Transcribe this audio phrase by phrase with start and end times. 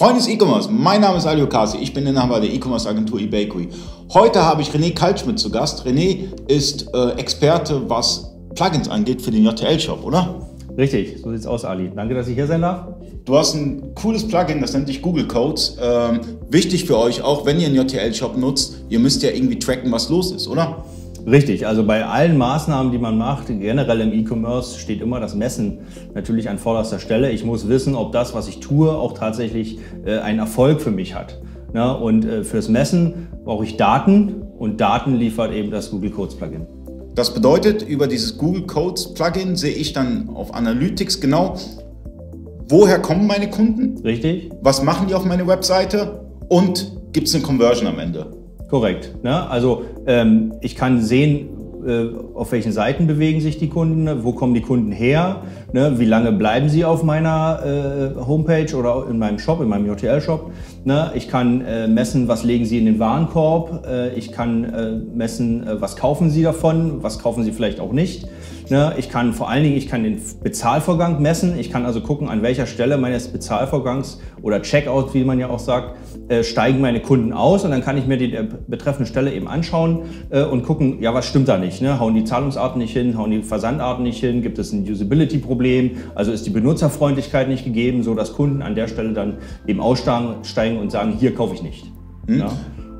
[0.00, 3.68] Freunde des E-Commerce, mein Name ist Alio Kasi, ich bin Inhaber der E-Commerce Agentur eBakery.
[4.14, 5.86] Heute habe ich René Kaltschmidt zu Gast.
[5.86, 10.48] René ist äh, Experte, was Plugins angeht für den JTL-Shop, oder?
[10.78, 11.92] Richtig, so sieht's aus, Ali.
[11.94, 12.86] Danke, dass ich hier sein darf.
[13.26, 15.76] Du hast ein cooles Plugin, das nennt sich Google Codes.
[15.78, 19.92] Ähm, wichtig für euch, auch wenn ihr einen JTL-Shop nutzt, ihr müsst ja irgendwie tracken,
[19.92, 20.82] was los ist, oder?
[21.26, 25.78] Richtig, also bei allen Maßnahmen, die man macht, generell im E-Commerce steht immer das Messen
[26.14, 27.30] natürlich an vorderster Stelle.
[27.30, 31.14] Ich muss wissen, ob das, was ich tue, auch tatsächlich äh, einen Erfolg für mich
[31.14, 31.40] hat.
[31.72, 36.34] Na, und äh, fürs Messen brauche ich Daten und Daten liefert eben das Google Codes
[36.34, 36.66] Plugin.
[37.14, 41.56] Das bedeutet, über dieses Google Codes Plugin sehe ich dann auf Analytics genau,
[42.68, 43.98] woher kommen meine Kunden?
[44.02, 44.50] Richtig.
[44.62, 46.24] Was machen die auf meine Webseite?
[46.48, 48.39] Und gibt es eine Conversion am Ende?
[48.70, 49.24] Korrekt.
[49.24, 49.50] Ne?
[49.50, 51.48] Also ähm, ich kann sehen,
[51.84, 54.22] äh, auf welchen Seiten bewegen sich die Kunden, ne?
[54.22, 55.98] wo kommen die Kunden her, ne?
[55.98, 60.52] wie lange bleiben sie auf meiner äh, Homepage oder in meinem Shop, in meinem JTL-Shop.
[60.84, 61.10] Ne?
[61.14, 65.66] Ich kann äh, messen, was legen sie in den Warenkorb, äh, ich kann äh, messen,
[65.66, 68.28] äh, was kaufen sie davon, was kaufen sie vielleicht auch nicht.
[68.70, 68.94] Ne?
[68.96, 71.58] Ich kann vor allen Dingen, ich kann den Bezahlvorgang messen.
[71.58, 75.58] Ich kann also gucken, an welcher Stelle meines Bezahlvorgangs oder Checkout, wie man ja auch
[75.58, 75.96] sagt,
[76.28, 78.36] äh, steigen meine Kunden aus und dann kann ich mir die
[78.68, 81.82] betreffende Stelle eben anschauen äh, und gucken, ja, was stimmt da nicht?
[81.82, 81.98] Ne?
[81.98, 86.30] Hauen die Zahlungsarten nicht hin, hauen die Versandarten nicht hin, gibt es ein Usability-Problem, also
[86.30, 90.92] ist die Benutzerfreundlichkeit nicht gegeben, so dass Kunden an der Stelle dann eben aussteigen und
[90.92, 91.86] sagen, hier kaufe ich nicht.
[92.26, 92.38] Hm.
[92.38, 92.52] Ja?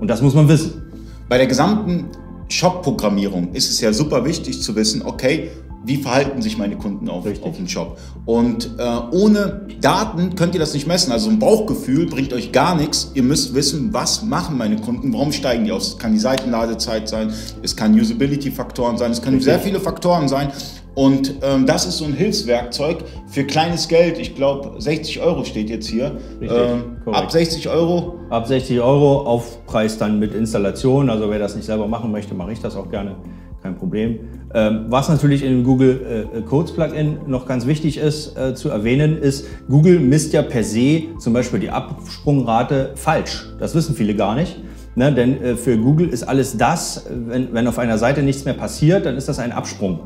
[0.00, 0.82] Und das muss man wissen.
[1.28, 2.06] Bei der gesamten
[2.52, 5.50] Shop-Programmierung ist es ja super wichtig zu wissen, okay,
[5.84, 7.98] wie verhalten sich meine Kunden auf, auf dem Shop.
[8.24, 11.10] Und äh, ohne Daten könnt ihr das nicht messen.
[11.12, 13.10] Also ein Bauchgefühl bringt euch gar nichts.
[13.14, 15.88] Ihr müsst wissen, was machen meine Kunden, warum steigen die aus.
[15.88, 19.52] Es kann die Seitenladezeit sein, es kann Usability-Faktoren sein, es können Richtig.
[19.52, 20.52] sehr viele Faktoren sein.
[20.94, 24.18] Und ähm, das ist so ein Hilfswerkzeug für kleines Geld.
[24.18, 26.12] Ich glaube, 60 Euro steht jetzt hier.
[26.40, 28.20] Ähm, ab 60 Euro.
[28.28, 31.08] Ab 60 Euro, Aufpreis dann mit Installation.
[31.08, 33.16] Also wer das nicht selber machen möchte, mache ich das auch gerne.
[33.62, 34.18] Kein Problem.
[34.54, 38.68] Ähm, was natürlich in dem Google äh, Codes Plugin noch ganz wichtig ist äh, zu
[38.68, 43.46] erwähnen, ist, Google misst ja per se zum Beispiel die Absprungrate falsch.
[43.60, 44.58] Das wissen viele gar nicht.
[44.94, 48.52] Ne, denn äh, für Google ist alles das, wenn, wenn auf einer Seite nichts mehr
[48.52, 50.00] passiert, dann ist das ein Absprung.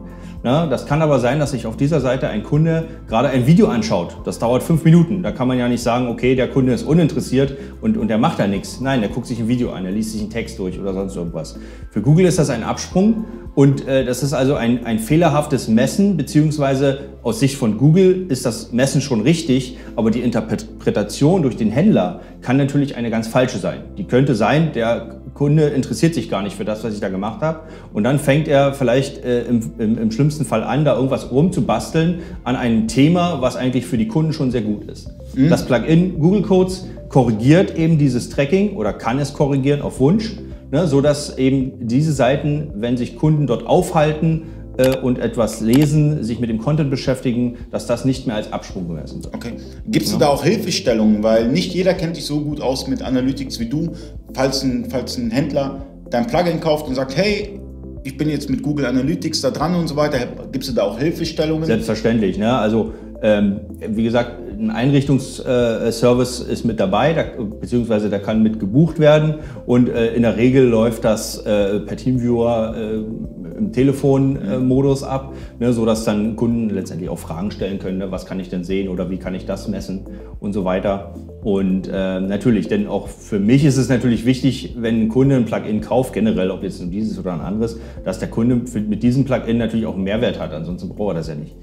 [0.47, 0.69] Ne?
[0.71, 4.19] Das kann aber sein, dass sich auf dieser Seite ein Kunde gerade ein Video anschaut.
[4.23, 5.25] Das dauert fünf Minuten.
[5.25, 8.39] Da kann man ja nicht sagen, okay, der Kunde ist uninteressiert und, und der macht
[8.39, 8.81] da nichts.
[8.81, 11.17] Nein, der guckt sich ein Video an, der liest sich einen Text durch oder sonst
[11.17, 11.59] irgendwas.
[11.91, 13.25] Für Google ist das ein Absprung
[13.57, 18.47] und äh, das ist also ein, ein fehlerhaftes Messen, beziehungsweise aus Sicht von Google ist
[18.47, 23.59] das Messen schon richtig, aber die Interpretation durch den Händler kann natürlich eine ganz falsche
[23.59, 23.81] sein.
[23.99, 27.43] Die könnte sein, der Kunde interessiert sich gar nicht für das, was ich da gemacht
[27.43, 27.61] habe.
[27.93, 32.21] Und dann fängt er vielleicht äh, im, im, im, schlimmsten Fall an, da irgendwas rumzubasteln
[32.43, 35.11] an einem Thema, was eigentlich für die Kunden schon sehr gut ist.
[35.35, 35.51] Mhm.
[35.51, 40.37] Das Plugin Google Codes korrigiert eben dieses Tracking oder kann es korrigieren auf Wunsch,
[40.71, 44.43] ne, so dass eben diese Seiten, wenn sich Kunden dort aufhalten,
[44.79, 48.89] äh, und etwas lesen, sich mit dem Content beschäftigen, dass das nicht mehr als Absprung
[48.89, 49.35] gemessen wird.
[49.35, 49.53] Okay.
[49.87, 51.23] Gibst du da auch Hilfestellungen?
[51.23, 53.93] Weil nicht jeder kennt dich so gut aus mit Analytics wie du.
[54.35, 57.61] Falls ein, falls ein Händler dein Plugin kauft und sagt, hey,
[58.05, 60.19] ich bin jetzt mit Google Analytics da dran und so weiter,
[60.53, 61.65] gibst du da auch Hilfestellungen?
[61.65, 62.39] Selbstverständlich.
[62.39, 62.57] Ne?
[62.57, 62.93] Also
[63.23, 67.25] ähm, wie gesagt, ein Einrichtungsservice ist mit dabei, da,
[67.61, 69.37] beziehungsweise da kann mit gebucht werden
[69.67, 75.73] und äh, in der Regel läuft das äh, per Teamviewer äh, im Telefonmodus ab, ne,
[75.73, 79.11] sodass dann Kunden letztendlich auch Fragen stellen können, ne, was kann ich denn sehen oder
[79.11, 80.07] wie kann ich das messen
[80.41, 81.15] und so weiter.
[81.43, 85.45] Und äh, natürlich, denn auch für mich ist es natürlich wichtig, wenn ein Kunde ein
[85.45, 89.59] Plugin kauft, generell, ob jetzt dieses oder ein anderes, dass der Kunde mit diesem Plugin
[89.59, 91.57] natürlich auch einen Mehrwert hat, ansonsten braucht er das ja nicht.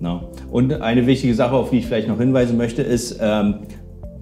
[0.00, 0.30] No.
[0.50, 3.60] Und eine wichtige Sache, auf die ich vielleicht noch hinweisen möchte, ist, ähm,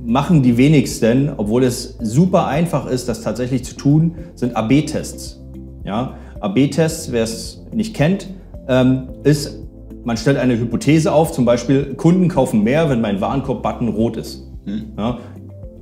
[0.04, 5.40] machen die wenigsten, obwohl es super einfach ist, das tatsächlich zu tun, sind AB-Tests.
[5.84, 6.16] Ja?
[6.42, 8.28] AB-Tests, wer es nicht kennt,
[8.69, 9.58] ähm, ist,
[10.04, 14.46] man stellt eine Hypothese auf, zum Beispiel Kunden kaufen mehr, wenn mein Warenkorb-Button rot ist.
[14.64, 14.93] Hm.
[14.99, 15.19] Ja?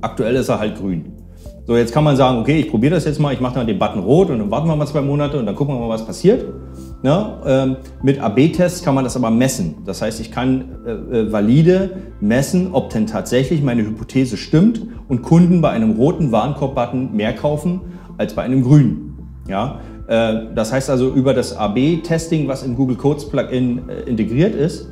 [0.01, 1.13] Aktuell ist er halt grün.
[1.67, 3.77] So, jetzt kann man sagen, okay, ich probiere das jetzt mal, ich mache dann den
[3.77, 6.05] Button rot und dann warten wir mal zwei Monate und dann gucken wir mal, was
[6.05, 6.43] passiert.
[7.03, 9.75] Ja, ähm, mit AB-Tests kann man das aber messen.
[9.85, 15.21] Das heißt, ich kann äh, äh, valide messen, ob denn tatsächlich meine Hypothese stimmt und
[15.21, 17.81] Kunden bei einem roten Warenkorb-Button mehr kaufen
[18.17, 19.07] als bei einem grünen.
[19.47, 19.79] Ja,
[20.11, 24.87] das heißt also, über das AB-Testing, was im Google Codes Plugin äh, integriert ist,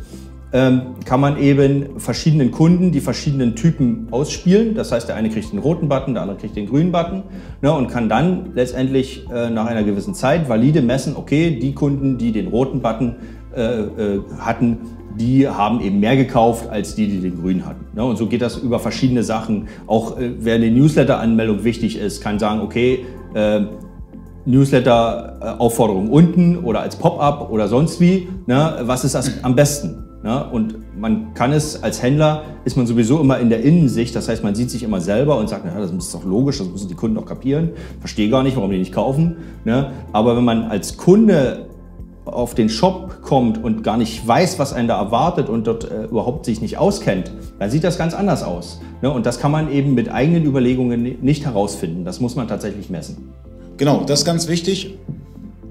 [0.51, 4.74] ähm, kann man eben verschiedenen Kunden die verschiedenen Typen ausspielen.
[4.74, 7.24] Das heißt, der eine kriegt den roten Button, der andere kriegt den grünen Button
[7.62, 12.18] ne, und kann dann letztendlich äh, nach einer gewissen Zeit valide messen, okay, die Kunden,
[12.18, 13.16] die den roten Button
[13.56, 14.77] äh, äh, hatten,
[15.19, 17.86] die haben eben mehr gekauft als die, die den grünen hatten.
[17.94, 18.04] Ne?
[18.04, 19.68] Und so geht das über verschiedene Sachen.
[19.86, 23.62] Auch äh, wer eine Newsletter-Anmeldung wichtig ist, kann sagen, okay, äh,
[24.50, 28.28] Newsletter-Aufforderung unten oder als Pop-up oder sonst wie.
[28.48, 28.80] Ne?
[28.81, 30.04] Was ist das am besten?
[30.24, 30.46] Ne?
[30.51, 34.16] Und man kann es als Händler, ist man sowieso immer in der Innensicht.
[34.16, 36.68] Das heißt, man sieht sich immer selber und sagt, na, das ist doch logisch, das
[36.68, 37.69] müssen die Kunden doch kapieren.
[38.00, 39.38] Verstehe gar nicht, warum die nicht kaufen.
[39.66, 39.92] Ne?
[40.12, 41.68] Aber wenn man als Kunde
[42.25, 46.06] auf den Shop kommt und gar nicht weiß, was einen da erwartet und dort äh,
[46.06, 48.81] überhaupt sich nicht auskennt, dann sieht das ganz anders aus.
[49.02, 49.10] Ne?
[49.12, 52.04] Und das kann man eben mit eigenen Überlegungen nicht herausfinden.
[52.04, 53.30] Das muss man tatsächlich messen.
[53.80, 54.98] Genau, das ist ganz wichtig.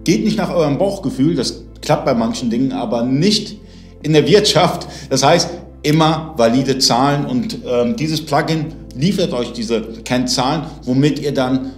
[0.03, 3.59] Geht nicht nach eurem Bauchgefühl, das klappt bei manchen Dingen, aber nicht
[4.03, 4.89] in der Wirtschaft.
[5.11, 5.51] Das heißt,
[5.83, 11.73] immer valide Zahlen und ähm, dieses Plugin liefert euch diese Kennzahlen, womit ihr dann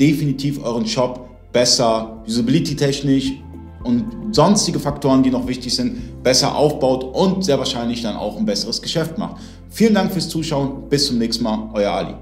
[0.00, 3.32] definitiv euren Shop besser usability-technisch
[3.84, 8.46] und sonstige Faktoren, die noch wichtig sind, besser aufbaut und sehr wahrscheinlich dann auch ein
[8.46, 9.36] besseres Geschäft macht.
[9.68, 10.88] Vielen Dank fürs Zuschauen.
[10.88, 11.68] Bis zum nächsten Mal.
[11.74, 12.14] Euer Ali.